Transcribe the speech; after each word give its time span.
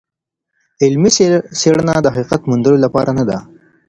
علمي 0.83 1.09
څېړنه 1.59 1.93
د 2.01 2.07
حقیقت 2.13 2.41
موندلو 2.49 2.77
لپاره 2.85 3.11
نده. 3.19 3.37